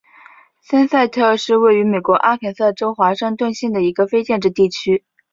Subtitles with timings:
[0.61, 5.03] 森塞特是位于美国阿肯色州华盛顿县的一个非建制地区。